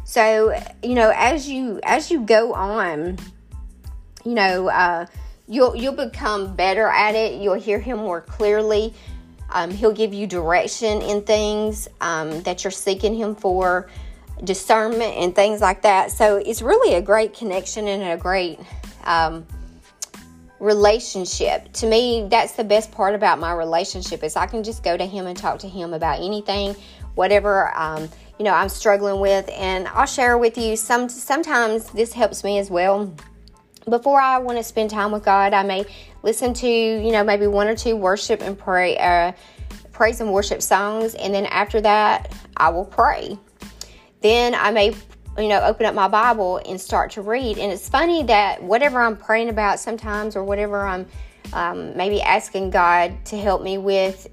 So, 0.04 0.54
you 0.84 0.96
know, 0.96 1.14
as 1.16 1.48
you 1.50 1.80
as 1.84 2.12
you 2.12 2.26
go 2.26 2.54
on, 2.54 3.18
you 4.26 4.34
know, 4.34 4.68
uh, 4.68 5.06
you'll 5.48 5.76
you'll 5.76 5.96
become 5.96 6.56
better 6.56 6.88
at 6.88 7.16
it. 7.16 7.42
You'll 7.42 7.56
hear 7.56 7.80
him 7.80 7.98
more 7.98 8.22
clearly. 8.22 8.94
Um, 9.50 9.70
he'll 9.70 9.94
give 9.94 10.14
you 10.14 10.28
direction 10.28 11.02
in 11.02 11.24
things 11.24 11.88
um, 12.00 12.42
that 12.44 12.64
you're 12.64 12.72
seeking 12.72 13.14
him 13.14 13.36
for, 13.36 13.90
discernment 14.44 15.16
and 15.18 15.36
things 15.36 15.62
like 15.62 15.82
that. 15.82 16.12
So 16.12 16.38
it's 16.38 16.62
really 16.62 16.96
a 16.96 17.02
great 17.02 17.34
connection 17.34 17.88
and 17.88 18.02
a 18.02 18.18
great 18.18 18.60
um, 19.04 19.46
relationship. 20.60 21.72
To 21.74 21.88
me, 21.88 22.28
that's 22.30 22.54
the 22.54 22.64
best 22.64 22.92
part 22.92 23.14
about 23.14 23.40
my 23.40 23.52
relationship 23.52 24.24
is 24.24 24.36
I 24.36 24.46
can 24.46 24.64
just 24.64 24.84
go 24.84 24.96
to 24.96 25.06
him 25.06 25.28
and 25.28 25.38
talk 25.38 25.60
to 25.60 25.68
him 25.68 25.94
about 25.94 26.22
anything, 26.22 26.76
whatever 27.16 27.78
um, 27.78 28.10
you 28.40 28.46
know 28.46 28.54
I'm 28.54 28.70
struggling 28.70 29.20
with, 29.20 29.50
and 29.50 29.88
I'll 29.90 30.06
share 30.06 30.38
with 30.38 30.58
you. 30.58 30.78
Some 30.78 31.10
sometimes 31.10 31.90
this 31.92 32.14
helps 32.14 32.44
me 32.44 32.58
as 32.58 32.72
well 32.72 33.14
before 33.90 34.20
I 34.20 34.38
want 34.38 34.58
to 34.58 34.64
spend 34.64 34.90
time 34.90 35.12
with 35.12 35.24
God, 35.24 35.54
I 35.54 35.64
may 35.64 35.86
listen 36.24 36.54
to, 36.56 36.68
you 36.68 37.12
know, 37.12 37.24
maybe 37.24 37.48
one 37.48 37.68
or 37.68 37.76
two 37.76 37.96
worship 37.96 38.42
and 38.42 38.58
pray, 38.58 38.98
uh, 38.98 39.32
praise 39.92 40.22
and 40.22 40.32
worship 40.32 40.62
songs, 40.62 41.16
and 41.16 41.34
then 41.34 41.46
after 41.48 41.82
that, 41.82 42.34
I 42.58 42.70
will 42.70 42.86
pray. 42.86 43.38
Then 44.22 44.54
I 44.56 44.72
may, 44.72 44.96
you 45.38 45.48
know, 45.48 45.62
open 45.62 45.86
up 45.86 45.96
my 45.96 46.08
Bible 46.08 46.62
and 46.66 46.80
start 46.80 47.12
to 47.12 47.22
read. 47.22 47.58
And 47.58 47.72
it's 47.72 47.90
funny 47.90 48.24
that 48.24 48.62
whatever 48.62 49.02
I'm 49.02 49.18
praying 49.18 49.50
about 49.50 49.80
sometimes, 49.80 50.36
or 50.36 50.44
whatever 50.44 50.86
I'm 50.86 51.08
um, 51.54 51.98
maybe 51.98 52.22
asking 52.22 52.70
God 52.70 53.26
to 53.26 53.38
help 53.38 53.62
me 53.64 53.78
with, 53.78 54.28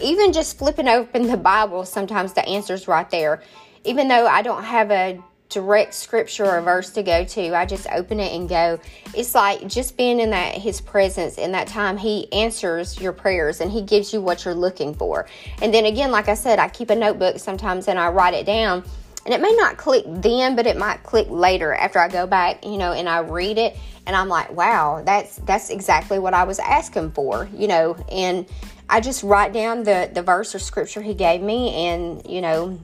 even 0.00 0.32
just 0.32 0.58
flipping 0.58 0.88
open 0.88 1.26
the 1.26 1.36
Bible, 1.36 1.84
sometimes 1.84 2.34
the 2.34 2.46
answer's 2.46 2.86
right 2.86 3.08
there. 3.10 3.42
Even 3.84 4.08
though 4.08 4.26
I 4.26 4.42
don't 4.42 4.62
have 4.62 4.90
a 4.90 5.22
direct 5.48 5.94
scripture 5.94 6.44
or 6.44 6.60
verse 6.60 6.90
to 6.90 7.02
go 7.02 7.24
to. 7.24 7.56
I 7.56 7.64
just 7.64 7.86
open 7.90 8.20
it 8.20 8.32
and 8.32 8.48
go. 8.48 8.78
It's 9.14 9.34
like 9.34 9.66
just 9.66 9.96
being 9.96 10.20
in 10.20 10.30
that 10.30 10.54
his 10.54 10.80
presence 10.80 11.38
in 11.38 11.52
that 11.52 11.66
time 11.66 11.96
he 11.96 12.30
answers 12.32 13.00
your 13.00 13.12
prayers 13.12 13.60
and 13.60 13.70
he 13.70 13.82
gives 13.82 14.12
you 14.12 14.20
what 14.20 14.44
you're 14.44 14.54
looking 14.54 14.94
for. 14.94 15.26
And 15.62 15.72
then 15.72 15.86
again, 15.86 16.10
like 16.10 16.28
I 16.28 16.34
said, 16.34 16.58
I 16.58 16.68
keep 16.68 16.90
a 16.90 16.94
notebook 16.94 17.38
sometimes 17.38 17.88
and 17.88 17.98
I 17.98 18.08
write 18.08 18.34
it 18.34 18.46
down. 18.46 18.84
And 19.24 19.34
it 19.34 19.42
may 19.42 19.52
not 19.56 19.76
click 19.76 20.04
then, 20.06 20.56
but 20.56 20.66
it 20.66 20.78
might 20.78 21.02
click 21.02 21.26
later 21.28 21.74
after 21.74 21.98
I 21.98 22.08
go 22.08 22.26
back, 22.26 22.64
you 22.64 22.78
know, 22.78 22.92
and 22.92 23.08
I 23.08 23.18
read 23.18 23.58
it 23.58 23.76
and 24.06 24.16
I'm 24.16 24.28
like, 24.28 24.50
wow, 24.52 25.02
that's 25.04 25.36
that's 25.36 25.68
exactly 25.68 26.18
what 26.18 26.32
I 26.32 26.44
was 26.44 26.58
asking 26.58 27.12
for, 27.12 27.48
you 27.54 27.68
know, 27.68 27.96
and 28.10 28.46
I 28.88 29.00
just 29.00 29.22
write 29.22 29.52
down 29.52 29.82
the 29.82 30.10
the 30.12 30.22
verse 30.22 30.54
or 30.54 30.58
scripture 30.58 31.02
he 31.02 31.12
gave 31.12 31.42
me 31.42 31.74
and, 31.74 32.26
you 32.26 32.40
know, 32.40 32.78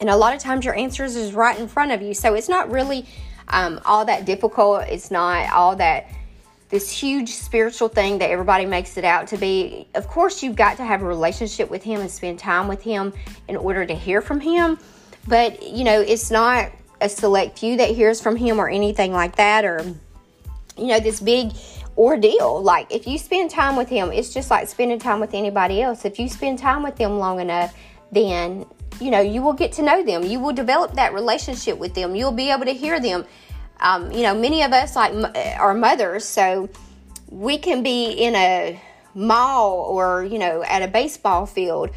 and 0.00 0.10
a 0.10 0.16
lot 0.16 0.34
of 0.34 0.40
times 0.40 0.64
your 0.64 0.74
answers 0.74 1.16
is 1.16 1.32
right 1.32 1.58
in 1.58 1.68
front 1.68 1.92
of 1.92 2.02
you. 2.02 2.14
So 2.14 2.34
it's 2.34 2.48
not 2.48 2.70
really 2.70 3.06
um, 3.48 3.80
all 3.84 4.04
that 4.04 4.24
difficult. 4.24 4.84
It's 4.88 5.10
not 5.10 5.52
all 5.52 5.76
that 5.76 6.10
this 6.68 6.90
huge 6.90 7.30
spiritual 7.30 7.88
thing 7.88 8.18
that 8.18 8.30
everybody 8.30 8.66
makes 8.66 8.96
it 8.96 9.04
out 9.04 9.28
to 9.28 9.36
be. 9.36 9.86
Of 9.94 10.08
course, 10.08 10.42
you've 10.42 10.56
got 10.56 10.76
to 10.78 10.84
have 10.84 11.02
a 11.02 11.04
relationship 11.04 11.70
with 11.70 11.82
Him 11.82 12.00
and 12.00 12.10
spend 12.10 12.38
time 12.38 12.66
with 12.66 12.82
Him 12.82 13.12
in 13.48 13.56
order 13.56 13.86
to 13.86 13.94
hear 13.94 14.20
from 14.20 14.40
Him. 14.40 14.78
But, 15.28 15.62
you 15.62 15.84
know, 15.84 16.00
it's 16.00 16.30
not 16.30 16.72
a 17.00 17.08
select 17.08 17.58
few 17.58 17.76
that 17.76 17.90
hears 17.90 18.20
from 18.20 18.36
Him 18.36 18.58
or 18.58 18.68
anything 18.68 19.12
like 19.12 19.36
that, 19.36 19.64
or, 19.64 19.80
you 20.76 20.86
know, 20.86 20.98
this 20.98 21.20
big 21.20 21.52
ordeal. 21.96 22.60
Like, 22.60 22.92
if 22.92 23.06
you 23.06 23.16
spend 23.16 23.50
time 23.50 23.76
with 23.76 23.88
Him, 23.88 24.10
it's 24.10 24.34
just 24.34 24.50
like 24.50 24.66
spending 24.68 24.98
time 24.98 25.20
with 25.20 25.34
anybody 25.34 25.82
else. 25.82 26.04
If 26.04 26.18
you 26.18 26.28
spend 26.28 26.58
time 26.58 26.82
with 26.82 26.96
them 26.96 27.18
long 27.18 27.40
enough, 27.40 27.76
then, 28.10 28.66
you 29.00 29.10
know, 29.10 29.20
you 29.20 29.42
will 29.42 29.52
get 29.52 29.72
to 29.72 29.82
know 29.82 30.02
them. 30.04 30.24
You 30.24 30.40
will 30.40 30.52
develop 30.52 30.94
that 30.94 31.14
relationship 31.14 31.78
with 31.78 31.94
them. 31.94 32.14
You'll 32.14 32.32
be 32.32 32.50
able 32.50 32.64
to 32.64 32.72
hear 32.72 33.00
them. 33.00 33.24
Um, 33.80 34.10
you 34.10 34.22
know, 34.22 34.34
many 34.34 34.62
of 34.62 34.72
us 34.72 34.96
like 34.96 35.12
are 35.58 35.74
mothers, 35.74 36.24
so 36.24 36.68
we 37.30 37.58
can 37.58 37.82
be 37.82 38.10
in 38.10 38.34
a 38.34 38.80
mall 39.14 39.78
or 39.88 40.24
you 40.24 40.38
know 40.38 40.62
at 40.62 40.82
a 40.82 40.88
baseball 40.88 41.46
field 41.46 41.90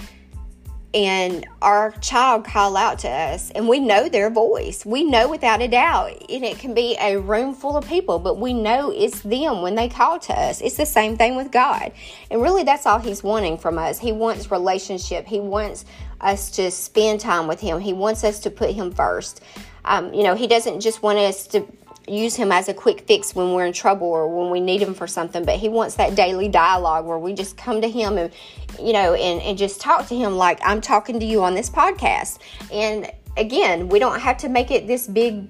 and 0.94 1.46
our 1.62 1.92
child 2.00 2.44
call 2.44 2.76
out 2.76 2.98
to 3.00 3.08
us 3.08 3.52
and 3.52 3.68
we 3.68 3.80
know 3.80 4.10
their 4.10 4.32
voice. 4.32 4.84
We 4.86 5.04
know 5.04 5.30
without 5.30 5.62
a 5.62 5.68
doubt 5.68 6.24
and 6.30 6.44
it 6.44 6.58
can 6.58 6.74
be 6.74 6.98
a 7.00 7.18
room 7.20 7.54
full 7.54 7.78
of 7.78 7.88
people 7.88 8.18
but 8.18 8.40
we 8.40 8.54
know 8.54 8.90
it's 8.90 9.20
them 9.22 9.62
when 9.62 9.76
they 9.76 9.88
call 9.88 10.18
to 10.20 10.34
us. 10.34 10.62
It's 10.62 10.78
the 10.78 10.88
same 10.88 11.16
thing 11.16 11.36
with 11.36 11.52
god. 11.52 11.92
And 12.32 12.42
really 12.42 12.64
that's 12.64 12.88
all 12.88 13.00
he's 13.00 13.22
wanting 13.22 13.60
from 13.60 13.78
us. 13.78 14.00
He 14.00 14.12
wants 14.12 14.50
relationship. 14.50 15.28
He 15.28 15.40
wants 15.40 15.86
us 16.22 16.52
to 16.52 16.70
spend 16.72 17.20
time 17.20 17.48
with 17.48 17.60
him 17.60 17.80
he 17.80 17.94
wants 17.94 18.24
us 18.24 18.40
to 18.40 18.50
put 18.50 18.72
him 18.72 18.92
first 18.92 19.42
um, 19.86 20.14
you 20.14 20.24
know, 20.24 20.36
he 20.36 20.48
doesn't 20.48 20.82
just 20.82 21.02
want 21.02 21.18
us 21.18 21.48
to 21.48 21.66
use 22.08 22.36
him 22.36 22.52
as 22.52 22.70
a 22.70 22.74
quick 22.74 23.02
fix 23.02 23.36
when 23.36 23.54
we're 23.54 23.66
in 23.66 23.74
trouble 23.74 24.08
or 24.08 24.28
when 24.28 24.52
we 24.52 24.60
need 24.60 24.82
him 24.82 24.94
for 24.94 25.08
something, 25.08 25.46
but 25.46 25.56
he 25.56 25.70
wants 25.70 25.96
that 25.96 26.16
daily 26.16 26.48
dialogue 26.48 27.06
where 27.06 27.20
we 27.20 27.34
just 27.34 27.56
come 27.56 27.82
to 27.82 27.90
him 27.90 28.18
and, 28.18 28.32
you 28.80 28.94
know, 28.94 29.14
and, 29.14 29.42
and 29.42 29.58
just 29.58 29.80
talk 29.80 30.08
to 30.08 30.16
him 30.16 30.36
like 30.36 30.60
I'm 30.64 30.82
talking 30.82 31.20
to 31.20 31.26
you 31.26 31.44
on 31.44 31.54
this 31.54 31.70
podcast. 31.70 32.40
And 32.72 33.12
again, 33.38 33.90
we 33.90 34.00
don't 34.00 34.20
have 34.20 34.38
to 34.38 34.50
make 34.50 34.72
it 34.72 34.88
this 34.88 35.08
big 35.08 35.48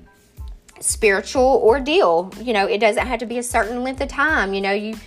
spiritual 0.80 1.62
ordeal. 1.64 2.32
You 2.42 2.54
know, 2.54 2.66
it 2.66 2.80
doesn't 2.80 3.08
have 3.08 3.20
to 3.20 3.26
be 3.26 3.38
a 3.38 3.44
certain 3.44 3.84
length 3.84 4.02
of 4.02 4.10
time. 4.10 4.54
You 4.54 4.62
know, 4.62 4.74
you 4.74 4.98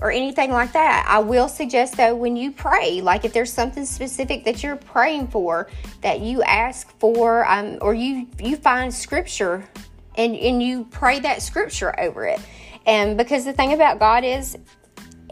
or 0.00 0.10
anything 0.10 0.50
like 0.50 0.72
that. 0.72 1.04
I 1.08 1.18
will 1.18 1.48
suggest 1.48 1.96
though 1.96 2.14
when 2.14 2.36
you 2.36 2.52
pray, 2.52 3.00
like 3.00 3.24
if 3.24 3.32
there's 3.32 3.52
something 3.52 3.84
specific 3.84 4.44
that 4.44 4.62
you're 4.62 4.76
praying 4.76 5.28
for, 5.28 5.68
that 6.02 6.20
you 6.20 6.42
ask 6.42 6.96
for, 6.98 7.48
um, 7.48 7.78
or 7.80 7.94
you 7.94 8.26
you 8.40 8.56
find 8.56 8.92
scripture 8.92 9.68
and 10.16 10.36
and 10.36 10.62
you 10.62 10.84
pray 10.90 11.20
that 11.20 11.42
scripture 11.42 11.98
over 12.00 12.26
it. 12.26 12.40
And 12.86 13.16
because 13.16 13.44
the 13.44 13.52
thing 13.52 13.72
about 13.72 13.98
God 13.98 14.24
is, 14.24 14.56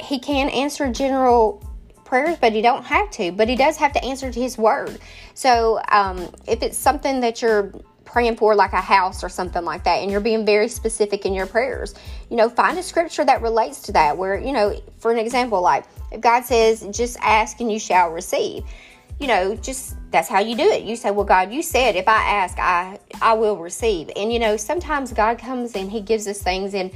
He 0.01 0.19
can 0.19 0.49
answer 0.51 0.91
general 0.93 1.63
prayers, 2.05 2.37
but 2.41 2.53
He 2.53 2.63
don't 2.63 2.85
have 2.85 3.11
to. 3.13 3.33
But 3.33 3.49
He 3.49 3.57
does 3.57 3.77
have 3.77 3.93
to 3.93 4.05
answer 4.05 4.31
to 4.31 4.41
His 4.41 4.59
word. 4.59 4.99
So 5.35 5.81
um, 5.91 6.33
if 6.47 6.63
it's 6.63 6.77
something 6.77 7.21
that 7.21 7.41
you're 7.41 7.73
praying 8.17 8.35
for 8.35 8.55
like 8.55 8.73
a 8.73 8.81
house 8.81 9.23
or 9.23 9.29
something 9.29 9.63
like 9.63 9.85
that 9.85 9.97
and 9.97 10.11
you're 10.11 10.23
being 10.23 10.47
very 10.47 10.69
specific 10.69 11.27
in 11.27 11.35
your 11.35 11.45
prayers. 11.45 11.95
You 12.31 12.39
know 12.39 12.49
find 12.49 12.79
a 12.79 12.83
scripture 12.83 13.27
that 13.27 13.43
relates 13.43 13.83
to 13.83 13.93
that 13.93 14.17
where 14.17 14.41
you 14.41 14.55
know 14.55 14.81
for 14.97 15.13
an 15.13 15.19
example 15.19 15.61
like 15.61 15.85
if 16.11 16.23
god 16.23 16.43
says 16.43 16.87
just 16.93 17.19
ask 17.21 17.61
and 17.61 17.71
you 17.71 17.79
shall 17.79 18.09
receive 18.09 18.65
you 19.21 19.27
know 19.27 19.55
just 19.55 19.97
that's 20.11 20.31
how 20.31 20.39
you 20.39 20.57
do 20.57 20.63
it. 20.63 20.85
You 20.85 20.97
say 20.97 21.11
well 21.11 21.27
god 21.27 21.53
you 21.53 21.63
said 21.63 21.95
if 21.95 22.09
i 22.09 22.23
ask 22.23 22.59
i 22.59 22.99
i 23.21 23.35
will 23.35 23.59
receive 23.59 24.11
and 24.17 24.33
you 24.33 24.39
know 24.39 24.57
sometimes 24.57 25.13
god 25.13 25.39
comes 25.39 25.77
and 25.77 25.93
he 25.93 26.01
gives 26.01 26.27
us 26.27 26.41
things 26.41 26.73
and 26.73 26.91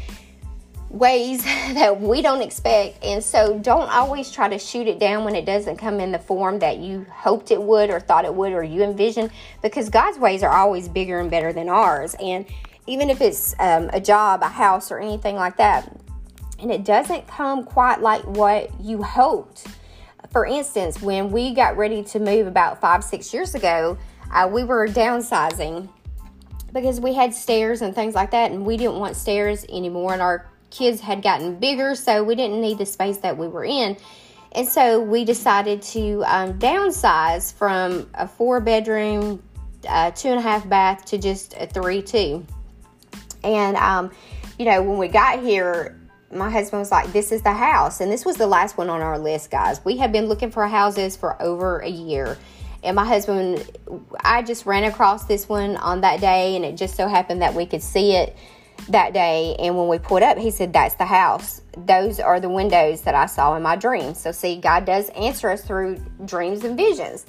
ways 0.90 1.42
that 1.44 2.00
we 2.00 2.20
don't 2.20 2.42
expect. 2.42 3.02
And 3.02 3.22
so 3.22 3.58
don't 3.58 3.88
always 3.90 4.30
try 4.30 4.48
to 4.48 4.58
shoot 4.58 4.86
it 4.86 4.98
down 4.98 5.24
when 5.24 5.34
it 5.34 5.46
doesn't 5.46 5.76
come 5.76 6.00
in 6.00 6.12
the 6.12 6.18
form 6.18 6.58
that 6.58 6.78
you 6.78 7.06
hoped 7.10 7.50
it 7.50 7.62
would 7.62 7.90
or 7.90 8.00
thought 8.00 8.24
it 8.24 8.34
would 8.34 8.52
or 8.52 8.62
you 8.62 8.82
envisioned 8.82 9.30
because 9.62 9.88
God's 9.88 10.18
ways 10.18 10.42
are 10.42 10.52
always 10.52 10.88
bigger 10.88 11.20
and 11.20 11.30
better 11.30 11.52
than 11.52 11.68
ours. 11.68 12.14
And 12.20 12.44
even 12.86 13.08
if 13.08 13.20
it's 13.20 13.54
um, 13.60 13.88
a 13.92 14.00
job, 14.00 14.42
a 14.42 14.48
house, 14.48 14.90
or 14.90 14.98
anything 14.98 15.36
like 15.36 15.56
that, 15.58 15.96
and 16.58 16.70
it 16.70 16.84
doesn't 16.84 17.26
come 17.26 17.64
quite 17.64 18.00
like 18.00 18.22
what 18.24 18.68
you 18.80 19.02
hoped. 19.02 19.66
For 20.32 20.44
instance, 20.44 21.00
when 21.00 21.30
we 21.30 21.54
got 21.54 21.76
ready 21.76 22.02
to 22.04 22.18
move 22.18 22.46
about 22.46 22.80
five, 22.80 23.02
six 23.02 23.32
years 23.32 23.54
ago, 23.54 23.96
uh, 24.32 24.48
we 24.52 24.64
were 24.64 24.86
downsizing 24.86 25.88
because 26.72 27.00
we 27.00 27.14
had 27.14 27.34
stairs 27.34 27.82
and 27.82 27.94
things 27.94 28.14
like 28.14 28.30
that, 28.32 28.50
and 28.50 28.64
we 28.64 28.76
didn't 28.76 28.98
want 28.98 29.16
stairs 29.16 29.64
anymore 29.68 30.14
in 30.14 30.20
our 30.20 30.49
kids 30.70 31.00
had 31.00 31.22
gotten 31.22 31.56
bigger, 31.56 31.94
so 31.94 32.22
we 32.22 32.34
didn't 32.34 32.60
need 32.60 32.78
the 32.78 32.86
space 32.86 33.18
that 33.18 33.36
we 33.36 33.48
were 33.48 33.64
in. 33.64 33.96
And 34.52 34.66
so 34.66 35.00
we 35.00 35.24
decided 35.24 35.82
to 35.82 36.24
um, 36.26 36.58
downsize 36.58 37.52
from 37.52 38.08
a 38.14 38.26
four 38.26 38.60
bedroom, 38.60 39.42
uh, 39.88 40.10
two 40.10 40.28
and 40.28 40.38
a 40.38 40.42
half 40.42 40.68
bath 40.68 41.04
to 41.06 41.18
just 41.18 41.54
a 41.54 41.66
three 41.66 42.02
two. 42.02 42.44
And, 43.44 43.76
um, 43.76 44.10
you 44.58 44.64
know, 44.64 44.82
when 44.82 44.98
we 44.98 45.08
got 45.08 45.40
here, 45.40 45.96
my 46.32 46.50
husband 46.50 46.80
was 46.80 46.90
like, 46.90 47.12
This 47.12 47.32
is 47.32 47.42
the 47.42 47.52
house. 47.52 48.00
And 48.00 48.10
this 48.10 48.24
was 48.24 48.36
the 48.36 48.46
last 48.46 48.76
one 48.76 48.90
on 48.90 49.00
our 49.00 49.18
list, 49.18 49.50
guys. 49.50 49.84
We 49.84 49.96
have 49.98 50.12
been 50.12 50.26
looking 50.26 50.50
for 50.50 50.66
houses 50.66 51.16
for 51.16 51.40
over 51.40 51.78
a 51.78 51.88
year. 51.88 52.36
And 52.82 52.96
my 52.96 53.04
husband, 53.04 53.70
I 54.20 54.42
just 54.42 54.64
ran 54.64 54.84
across 54.84 55.26
this 55.26 55.48
one 55.48 55.76
on 55.76 56.00
that 56.00 56.20
day, 56.20 56.56
and 56.56 56.64
it 56.64 56.76
just 56.76 56.96
so 56.96 57.08
happened 57.08 57.42
that 57.42 57.54
we 57.54 57.66
could 57.66 57.82
see 57.82 58.12
it 58.12 58.36
that 58.88 59.12
day. 59.12 59.56
And 59.58 59.76
when 59.76 59.88
we 59.88 59.98
pulled 59.98 60.22
up, 60.22 60.38
he 60.38 60.50
said, 60.50 60.72
That's 60.72 60.94
the 60.94 61.04
house. 61.04 61.62
Those 61.76 62.20
are 62.20 62.40
the 62.40 62.48
windows 62.48 63.02
that 63.02 63.14
I 63.14 63.26
saw 63.26 63.54
in 63.56 63.62
my 63.62 63.76
dreams. 63.76 64.18
So, 64.20 64.32
see, 64.32 64.56
God 64.56 64.84
does 64.84 65.08
answer 65.10 65.50
us 65.50 65.62
through 65.62 65.98
dreams 66.24 66.64
and 66.64 66.76
visions. 66.76 67.26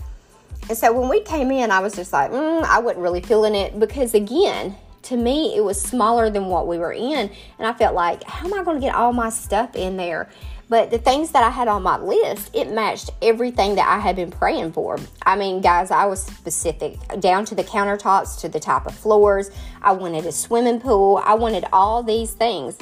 And 0.70 0.78
so 0.78 0.98
when 0.98 1.10
we 1.10 1.22
came 1.22 1.52
in, 1.52 1.72
I 1.72 1.80
was 1.80 1.96
just 1.96 2.14
like, 2.14 2.32
mm, 2.32 2.64
I 2.64 2.80
wasn't 2.80 3.02
really 3.02 3.22
feeling 3.22 3.56
it 3.56 3.80
because, 3.80 4.14
again, 4.14 4.76
to 5.04 5.18
me, 5.18 5.56
it 5.56 5.62
was 5.62 5.82
smaller 5.82 6.30
than 6.30 6.46
what 6.46 6.68
we 6.68 6.78
were 6.78 6.94
in. 6.94 7.30
And 7.60 7.68
I 7.68 7.74
felt 7.74 7.96
like, 7.96 8.24
how 8.24 8.46
am 8.46 8.54
I 8.54 8.64
going 8.64 8.80
to 8.80 8.86
get 8.86 8.96
all 8.96 9.14
my 9.14 9.30
stuff 9.30 9.76
in 9.76 9.98
there? 9.98 10.30
But 10.72 10.90
the 10.90 11.00
things 11.00 11.32
that 11.32 11.44
I 11.44 11.50
had 11.50 11.68
on 11.68 11.84
my 11.84 11.98
list, 11.98 12.50
it 12.56 12.72
matched 12.72 13.10
everything 13.22 13.76
that 13.76 13.90
I 13.90 14.00
had 14.00 14.16
been 14.16 14.32
praying 14.32 14.72
for. 14.72 14.98
I 15.26 15.36
mean, 15.36 15.60
guys, 15.60 15.92
I 15.92 16.06
was 16.06 16.24
specific 16.24 16.98
down 17.20 17.44
to 17.48 17.56
the 17.56 17.64
countertops, 17.66 18.40
to 18.40 18.48
the 18.48 18.62
type 18.62 18.86
of 18.86 18.96
floors. 18.96 19.52
I 19.82 19.92
wanted 19.92 20.26
a 20.26 20.32
swimming 20.32 20.80
pool. 20.80 21.22
I 21.26 21.34
wanted 21.34 21.66
all 21.74 22.04
these 22.04 22.32
things. 22.32 22.78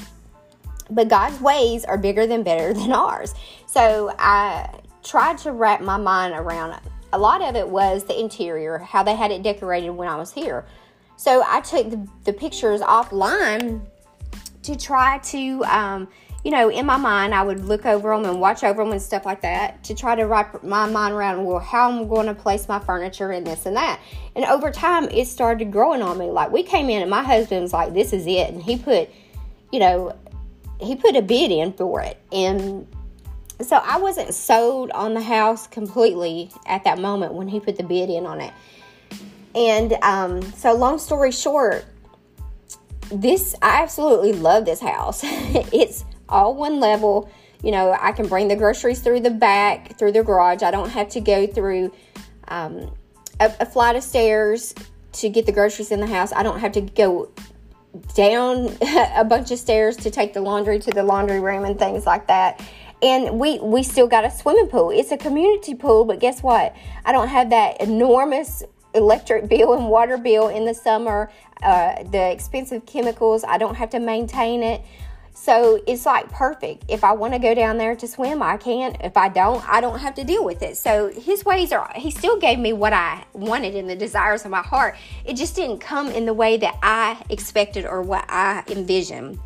But 0.91 1.07
God's 1.07 1.41
ways 1.41 1.83
are 1.83 1.97
bigger 1.97 2.27
than 2.27 2.43
better 2.43 2.73
than 2.79 2.91
ours. 2.91 3.33
So 3.65 4.13
I 4.19 4.69
tried 5.03 5.39
to 5.39 5.51
wrap 5.51 5.81
my 5.81 5.97
mind 5.97 6.35
around 6.35 6.73
it. 6.73 6.91
A 7.13 7.17
lot 7.17 7.41
of 7.41 7.55
it 7.55 7.67
was 7.67 8.03
the 8.03 8.19
interior, 8.19 8.77
how 8.77 9.01
they 9.01 9.15
had 9.15 9.31
it 9.31 9.41
decorated 9.41 9.89
when 9.89 10.07
I 10.07 10.15
was 10.15 10.31
here. 10.31 10.63
So 11.15 11.43
I 11.43 11.61
took 11.61 11.89
the, 11.89 12.07
the 12.25 12.33
pictures 12.33 12.81
offline 12.81 13.81
to 14.61 14.77
try 14.77 15.17
to 15.17 15.65
um, 15.65 16.07
you 16.43 16.51
know, 16.51 16.69
in 16.69 16.85
my 16.85 16.97
mind, 16.97 17.33
I 17.33 17.43
would 17.43 17.65
look 17.65 17.85
over 17.85 18.15
them 18.15 18.25
and 18.25 18.39
watch 18.39 18.63
over 18.63 18.83
them 18.83 18.93
and 18.93 19.01
stuff 19.01 19.25
like 19.25 19.41
that 19.41 19.83
to 19.85 19.95
try 19.95 20.15
to 20.15 20.23
wrap 20.23 20.63
my 20.63 20.89
mind 20.89 21.13
around, 21.13 21.43
well, 21.43 21.59
how 21.59 21.89
I'm 21.89 22.07
going 22.07 22.27
to 22.27 22.33
place 22.33 22.67
my 22.67 22.79
furniture 22.79 23.31
and 23.31 23.45
this 23.45 23.65
and 23.65 23.75
that. 23.75 23.99
And 24.35 24.45
over 24.45 24.71
time, 24.71 25.09
it 25.09 25.27
started 25.27 25.71
growing 25.71 26.01
on 26.01 26.17
me. 26.17 26.27
Like, 26.27 26.51
we 26.51 26.63
came 26.63 26.89
in 26.89 27.01
and 27.01 27.11
my 27.11 27.23
husband 27.23 27.63
was 27.63 27.73
like, 27.73 27.93
this 27.93 28.13
is 28.13 28.25
it. 28.25 28.49
And 28.49 28.63
he 28.63 28.77
put, 28.77 29.09
you 29.71 29.79
know, 29.79 30.15
he 30.79 30.95
put 30.95 31.17
a 31.17 31.21
bid 31.21 31.51
in 31.51 31.73
for 31.73 32.01
it. 32.01 32.17
And 32.31 32.87
so 33.61 33.75
I 33.75 33.97
wasn't 33.97 34.33
sold 34.33 34.91
on 34.91 35.13
the 35.13 35.21
house 35.21 35.67
completely 35.67 36.51
at 36.65 36.85
that 36.85 36.99
moment 36.99 37.33
when 37.33 37.49
he 37.49 37.59
put 37.59 37.75
the 37.75 37.83
bid 37.83 38.09
in 38.09 38.25
on 38.25 38.39
it. 38.39 38.53
And 39.55 39.93
um, 40.03 40.41
so, 40.53 40.73
long 40.73 40.99
story 40.99 41.31
short, 41.31 41.83
this 43.11 43.55
I 43.61 43.81
absolutely 43.81 44.33
love 44.33 44.63
this 44.65 44.79
house. 44.79 45.21
it's 45.23 46.05
all 46.29 46.55
one 46.55 46.79
level. 46.79 47.29
You 47.63 47.71
know, 47.71 47.95
I 47.99 48.13
can 48.13 48.27
bring 48.27 48.47
the 48.47 48.55
groceries 48.55 49.01
through 49.01 49.19
the 49.21 49.31
back, 49.31 49.97
through 49.97 50.13
the 50.13 50.23
garage. 50.23 50.63
I 50.63 50.71
don't 50.71 50.89
have 50.89 51.09
to 51.09 51.19
go 51.19 51.45
through 51.45 51.91
um, 52.47 52.95
a, 53.39 53.51
a 53.59 53.65
flight 53.65 53.95
of 53.95 54.03
stairs 54.03 54.73
to 55.13 55.29
get 55.29 55.45
the 55.45 55.51
groceries 55.51 55.91
in 55.91 55.99
the 55.99 56.07
house. 56.07 56.31
I 56.31 56.43
don't 56.43 56.59
have 56.59 56.71
to 56.73 56.81
go 56.81 57.31
down 58.13 58.75
a 59.15 59.25
bunch 59.25 59.51
of 59.51 59.59
stairs 59.59 59.97
to 59.97 60.11
take 60.11 60.33
the 60.33 60.41
laundry 60.41 60.79
to 60.79 60.91
the 60.91 61.03
laundry 61.03 61.39
room 61.39 61.65
and 61.65 61.77
things 61.77 62.05
like 62.05 62.27
that. 62.27 62.61
And 63.01 63.39
we 63.39 63.59
we 63.59 63.83
still 63.83 64.07
got 64.07 64.25
a 64.25 64.31
swimming 64.31 64.67
pool. 64.67 64.91
It's 64.91 65.11
a 65.11 65.17
community 65.17 65.73
pool, 65.73 66.03
but 66.03 66.19
guess 66.19 66.43
what? 66.43 66.75
I 67.05 67.13
don't 67.13 67.29
have 67.29 67.49
that 67.51 67.81
enormous 67.81 68.63
electric 68.93 69.47
bill 69.47 69.73
and 69.73 69.87
water 69.87 70.17
bill 70.17 70.49
in 70.49 70.65
the 70.65 70.73
summer. 70.73 71.31
Uh, 71.63 72.03
the 72.03 72.31
expensive 72.31 72.85
chemicals. 72.85 73.43
I 73.47 73.57
don't 73.57 73.75
have 73.75 73.89
to 73.91 73.99
maintain 73.99 74.63
it. 74.63 74.81
So 75.33 75.81
it's 75.87 76.05
like 76.05 76.29
perfect. 76.31 76.85
If 76.87 77.03
I 77.03 77.13
want 77.13 77.33
to 77.33 77.39
go 77.39 77.55
down 77.55 77.77
there 77.77 77.95
to 77.95 78.07
swim, 78.07 78.41
I 78.41 78.57
can. 78.57 78.97
If 79.01 79.15
I 79.15 79.29
don't, 79.29 79.67
I 79.67 79.81
don't 79.81 79.99
have 79.99 80.15
to 80.15 80.23
deal 80.23 80.43
with 80.43 80.61
it. 80.61 80.77
So 80.77 81.09
his 81.09 81.45
ways 81.45 81.71
are, 81.71 81.89
he 81.95 82.11
still 82.11 82.37
gave 82.37 82.59
me 82.59 82.73
what 82.73 82.93
I 82.93 83.23
wanted 83.33 83.75
and 83.75 83.89
the 83.89 83.95
desires 83.95 84.45
of 84.45 84.51
my 84.51 84.61
heart. 84.61 84.97
It 85.25 85.35
just 85.35 85.55
didn't 85.55 85.79
come 85.79 86.09
in 86.09 86.25
the 86.25 86.33
way 86.33 86.57
that 86.57 86.77
I 86.83 87.23
expected 87.29 87.85
or 87.85 88.01
what 88.01 88.25
I 88.27 88.63
envisioned. 88.67 89.39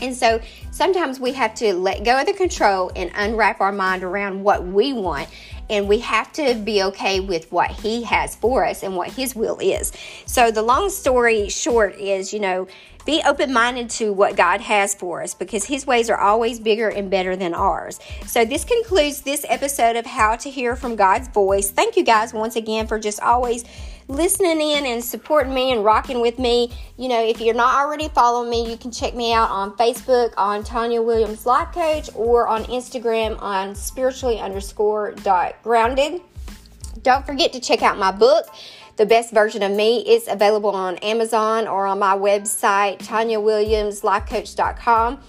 And 0.00 0.14
so 0.14 0.40
sometimes 0.70 1.18
we 1.18 1.32
have 1.32 1.54
to 1.56 1.72
let 1.74 2.04
go 2.04 2.20
of 2.20 2.26
the 2.26 2.34
control 2.34 2.90
and 2.94 3.10
unwrap 3.14 3.60
our 3.60 3.72
mind 3.72 4.02
around 4.02 4.42
what 4.42 4.66
we 4.66 4.92
want. 4.92 5.28
And 5.68 5.88
we 5.88 5.98
have 6.00 6.32
to 6.34 6.54
be 6.54 6.82
okay 6.84 7.20
with 7.20 7.50
what 7.50 7.70
He 7.70 8.04
has 8.04 8.36
for 8.36 8.64
us 8.64 8.82
and 8.82 8.96
what 8.96 9.10
His 9.10 9.34
will 9.34 9.58
is. 9.58 9.92
So, 10.26 10.50
the 10.50 10.62
long 10.62 10.90
story 10.90 11.48
short 11.48 11.96
is, 11.96 12.32
you 12.32 12.40
know, 12.40 12.68
be 13.04 13.22
open 13.24 13.52
minded 13.52 13.88
to 13.88 14.12
what 14.12 14.36
God 14.36 14.60
has 14.60 14.94
for 14.94 15.22
us 15.22 15.32
because 15.34 15.64
His 15.64 15.86
ways 15.86 16.10
are 16.10 16.18
always 16.18 16.58
bigger 16.58 16.88
and 16.88 17.10
better 17.10 17.36
than 17.36 17.54
ours. 17.54 18.00
So, 18.26 18.44
this 18.44 18.64
concludes 18.64 19.22
this 19.22 19.46
episode 19.48 19.96
of 19.96 20.06
How 20.06 20.36
to 20.36 20.50
Hear 20.50 20.76
from 20.76 20.96
God's 20.96 21.28
Voice. 21.28 21.70
Thank 21.70 21.96
you 21.96 22.02
guys 22.04 22.32
once 22.34 22.56
again 22.56 22.86
for 22.86 22.98
just 22.98 23.20
always 23.20 23.64
listening 24.08 24.60
in 24.60 24.84
and 24.86 25.02
supporting 25.02 25.54
me 25.54 25.72
and 25.72 25.84
rocking 25.84 26.20
with 26.20 26.38
me. 26.38 26.72
You 26.96 27.08
know, 27.08 27.20
if 27.22 27.40
you're 27.40 27.54
not 27.54 27.84
already 27.84 28.08
following 28.08 28.50
me, 28.50 28.70
you 28.70 28.76
can 28.76 28.90
check 28.90 29.14
me 29.14 29.32
out 29.32 29.50
on 29.50 29.76
Facebook 29.76 30.34
on 30.36 30.64
Tanya 30.64 31.00
Williams 31.02 31.46
Life 31.46 31.72
Coach 31.72 32.10
or 32.14 32.48
on 32.48 32.64
Instagram 32.64 33.40
on 33.42 33.74
spiritually 33.74 34.38
underscore 34.38 35.12
dot 35.12 35.56
grounded. 35.62 36.20
Don't 37.02 37.26
forget 37.26 37.52
to 37.52 37.60
check 37.60 37.82
out 37.82 37.98
my 37.98 38.12
book. 38.12 38.46
The 38.96 39.06
best 39.06 39.34
version 39.34 39.62
of 39.62 39.72
me 39.72 39.98
is 39.98 40.26
available 40.26 40.70
on 40.70 40.96
Amazon 40.98 41.68
or 41.68 41.86
on 41.86 41.98
my 41.98 42.16
website, 42.16 42.98
TanyaWilliamsLifeCoach.com. 42.98 45.20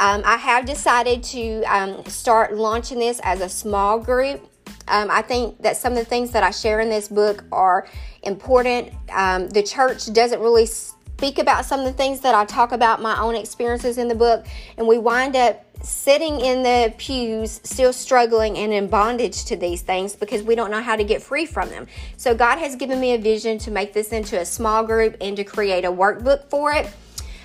Um, 0.00 0.22
I 0.24 0.38
have 0.38 0.64
decided 0.64 1.22
to 1.24 1.62
um, 1.64 2.02
start 2.06 2.54
launching 2.54 2.98
this 2.98 3.20
as 3.22 3.42
a 3.42 3.50
small 3.50 3.98
group. 3.98 4.48
Um, 4.90 5.10
I 5.10 5.22
think 5.22 5.62
that 5.62 5.76
some 5.76 5.92
of 5.92 5.98
the 5.98 6.04
things 6.04 6.32
that 6.32 6.42
I 6.42 6.50
share 6.50 6.80
in 6.80 6.88
this 6.88 7.08
book 7.08 7.44
are 7.52 7.86
important. 8.22 8.92
Um, 9.10 9.48
the 9.48 9.62
church 9.62 10.12
doesn't 10.12 10.40
really 10.40 10.66
speak 10.66 11.38
about 11.38 11.64
some 11.64 11.80
of 11.80 11.86
the 11.86 11.92
things 11.92 12.20
that 12.20 12.34
I 12.34 12.44
talk 12.44 12.72
about 12.72 13.00
my 13.00 13.18
own 13.20 13.34
experiences 13.34 13.98
in 13.98 14.08
the 14.08 14.14
book, 14.14 14.46
and 14.76 14.86
we 14.86 14.98
wind 14.98 15.36
up 15.36 15.64
sitting 15.82 16.40
in 16.40 16.62
the 16.62 16.92
pews 16.98 17.60
still 17.64 17.92
struggling 17.92 18.56
and 18.58 18.72
in 18.72 18.86
bondage 18.86 19.44
to 19.46 19.56
these 19.56 19.82
things 19.82 20.14
because 20.14 20.42
we 20.42 20.54
don't 20.54 20.70
know 20.70 20.82
how 20.82 20.96
to 20.96 21.04
get 21.04 21.22
free 21.22 21.46
from 21.46 21.68
them. 21.70 21.86
So 22.16 22.34
God 22.34 22.58
has 22.58 22.76
given 22.76 23.00
me 23.00 23.14
a 23.14 23.18
vision 23.18 23.58
to 23.60 23.70
make 23.70 23.92
this 23.92 24.12
into 24.12 24.38
a 24.38 24.44
small 24.44 24.84
group 24.84 25.16
and 25.20 25.36
to 25.36 25.44
create 25.44 25.84
a 25.84 25.92
workbook 25.92 26.50
for 26.50 26.72
it. 26.72 26.90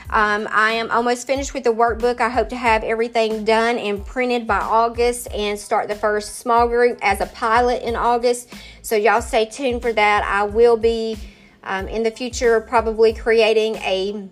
Um, 0.09 0.47
I 0.51 0.71
am 0.71 0.91
almost 0.91 1.25
finished 1.27 1.53
with 1.53 1.63
the 1.63 1.73
workbook. 1.73 2.21
I 2.21 2.29
hope 2.29 2.49
to 2.49 2.55
have 2.55 2.83
everything 2.83 3.43
done 3.43 3.77
and 3.77 4.05
printed 4.05 4.45
by 4.45 4.59
August 4.59 5.27
and 5.33 5.57
start 5.59 5.87
the 5.87 5.95
first 5.95 6.35
small 6.37 6.67
group 6.67 6.99
as 7.01 7.21
a 7.21 7.25
pilot 7.27 7.81
in 7.81 7.95
August. 7.95 8.53
So, 8.81 8.95
y'all 8.95 9.21
stay 9.21 9.45
tuned 9.45 9.81
for 9.81 9.93
that. 9.93 10.23
I 10.23 10.43
will 10.43 10.77
be 10.77 11.17
um, 11.63 11.87
in 11.87 12.03
the 12.03 12.11
future 12.11 12.61
probably 12.61 13.13
creating 13.13 13.75
a 13.77 14.29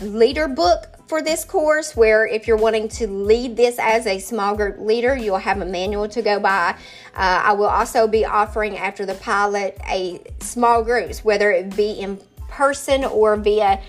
leader 0.00 0.48
book 0.48 0.86
for 1.08 1.22
this 1.22 1.44
course 1.44 1.96
where 1.96 2.26
if 2.26 2.46
you're 2.46 2.56
wanting 2.56 2.86
to 2.86 3.06
lead 3.08 3.56
this 3.56 3.78
as 3.78 4.06
a 4.06 4.18
small 4.18 4.54
group 4.54 4.78
leader 4.78 5.16
you'll 5.16 5.38
have 5.38 5.60
a 5.60 5.64
manual 5.64 6.06
to 6.06 6.22
go 6.22 6.38
by 6.38 6.70
uh, 7.14 7.42
i 7.44 7.52
will 7.52 7.66
also 7.66 8.06
be 8.06 8.24
offering 8.24 8.76
after 8.76 9.06
the 9.06 9.14
pilot 9.14 9.76
a 9.88 10.20
small 10.40 10.84
groups 10.84 11.24
whether 11.24 11.50
it 11.50 11.74
be 11.74 11.92
in 11.92 12.20
person 12.48 13.04
or 13.04 13.36
via 13.36 13.80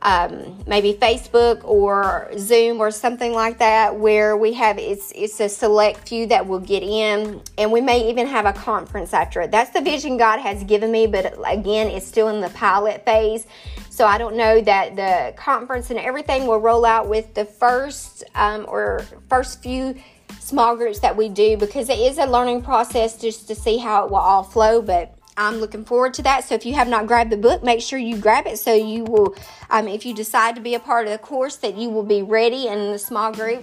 um, 0.00 0.56
maybe 0.66 0.92
Facebook 0.94 1.64
or 1.64 2.30
Zoom 2.38 2.80
or 2.80 2.90
something 2.90 3.32
like 3.32 3.58
that, 3.58 3.96
where 3.96 4.36
we 4.36 4.52
have 4.52 4.78
it's 4.78 5.12
it's 5.14 5.40
a 5.40 5.48
select 5.48 6.08
few 6.08 6.26
that 6.26 6.46
will 6.46 6.60
get 6.60 6.82
in, 6.82 7.40
and 7.56 7.72
we 7.72 7.80
may 7.80 8.08
even 8.08 8.26
have 8.26 8.46
a 8.46 8.52
conference 8.52 9.12
after 9.12 9.40
it. 9.40 9.50
That's 9.50 9.70
the 9.70 9.80
vision 9.80 10.16
God 10.16 10.38
has 10.38 10.62
given 10.64 10.92
me, 10.92 11.06
but 11.06 11.34
again, 11.46 11.88
it's 11.88 12.06
still 12.06 12.28
in 12.28 12.40
the 12.40 12.50
pilot 12.50 13.04
phase, 13.04 13.46
so 13.90 14.06
I 14.06 14.18
don't 14.18 14.36
know 14.36 14.60
that 14.60 14.94
the 14.94 15.34
conference 15.36 15.90
and 15.90 15.98
everything 15.98 16.46
will 16.46 16.60
roll 16.60 16.84
out 16.84 17.08
with 17.08 17.34
the 17.34 17.44
first 17.44 18.22
um, 18.34 18.66
or 18.68 19.04
first 19.28 19.62
few 19.62 19.96
small 20.38 20.76
groups 20.76 21.00
that 21.00 21.16
we 21.16 21.28
do 21.28 21.56
because 21.56 21.88
it 21.88 21.98
is 21.98 22.18
a 22.18 22.26
learning 22.26 22.62
process 22.62 23.20
just 23.20 23.48
to 23.48 23.54
see 23.54 23.78
how 23.78 24.04
it 24.04 24.10
will 24.10 24.18
all 24.18 24.42
flow, 24.42 24.80
but 24.80 25.17
I'm 25.38 25.58
looking 25.58 25.84
forward 25.84 26.14
to 26.14 26.22
that. 26.22 26.44
So 26.44 26.54
if 26.54 26.66
you 26.66 26.74
have 26.74 26.88
not 26.88 27.06
grabbed 27.06 27.30
the 27.30 27.36
book, 27.36 27.62
make 27.62 27.80
sure 27.80 27.98
you 27.98 28.18
grab 28.18 28.46
it 28.46 28.58
so 28.58 28.74
you 28.74 29.04
will, 29.04 29.36
um, 29.70 29.86
if 29.86 30.04
you 30.04 30.12
decide 30.12 30.56
to 30.56 30.60
be 30.60 30.74
a 30.74 30.80
part 30.80 31.06
of 31.06 31.12
the 31.12 31.18
course, 31.18 31.56
that 31.56 31.76
you 31.76 31.88
will 31.90 32.02
be 32.02 32.22
ready 32.22 32.66
in 32.66 32.92
the 32.92 32.98
small 32.98 33.32
group. 33.32 33.62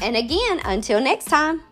And 0.00 0.16
again, 0.16 0.60
until 0.64 1.00
next 1.00 1.26
time. 1.26 1.62